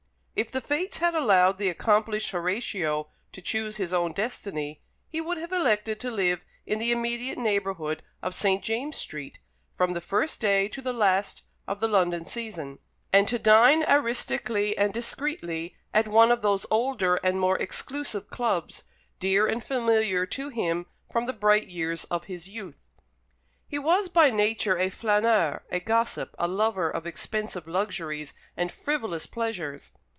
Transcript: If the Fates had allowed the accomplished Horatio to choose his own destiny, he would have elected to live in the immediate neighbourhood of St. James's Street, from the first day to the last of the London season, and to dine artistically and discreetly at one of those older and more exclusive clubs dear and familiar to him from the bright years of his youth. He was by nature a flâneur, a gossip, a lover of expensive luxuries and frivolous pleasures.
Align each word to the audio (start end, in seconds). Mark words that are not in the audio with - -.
If 0.33 0.49
the 0.49 0.61
Fates 0.61 0.97
had 0.97 1.13
allowed 1.13 1.59
the 1.59 1.69
accomplished 1.69 2.31
Horatio 2.31 3.11
to 3.31 3.41
choose 3.43 3.77
his 3.77 3.93
own 3.93 4.11
destiny, 4.11 4.81
he 5.07 5.21
would 5.21 5.37
have 5.37 5.51
elected 5.51 5.99
to 5.99 6.09
live 6.09 6.41
in 6.65 6.79
the 6.79 6.91
immediate 6.91 7.37
neighbourhood 7.37 8.01
of 8.23 8.33
St. 8.33 8.63
James's 8.63 8.99
Street, 8.99 9.39
from 9.77 9.93
the 9.93 10.01
first 10.01 10.39
day 10.41 10.67
to 10.69 10.81
the 10.81 10.93
last 10.93 11.43
of 11.67 11.79
the 11.79 11.87
London 11.87 12.25
season, 12.25 12.79
and 13.13 13.27
to 13.27 13.37
dine 13.37 13.83
artistically 13.83 14.75
and 14.79 14.91
discreetly 14.93 15.75
at 15.93 16.07
one 16.07 16.31
of 16.31 16.41
those 16.41 16.65
older 16.71 17.17
and 17.17 17.39
more 17.39 17.59
exclusive 17.59 18.27
clubs 18.31 18.85
dear 19.19 19.45
and 19.45 19.63
familiar 19.63 20.25
to 20.25 20.49
him 20.49 20.87
from 21.11 21.27
the 21.27 21.33
bright 21.33 21.67
years 21.67 22.05
of 22.05 22.23
his 22.23 22.49
youth. 22.49 22.79
He 23.67 23.77
was 23.77 24.09
by 24.09 24.31
nature 24.31 24.77
a 24.79 24.89
flâneur, 24.89 25.61
a 25.69 25.79
gossip, 25.79 26.33
a 26.39 26.47
lover 26.47 26.89
of 26.89 27.05
expensive 27.05 27.67
luxuries 27.67 28.33
and 28.57 28.71
frivolous 28.71 29.27
pleasures. 29.27 29.91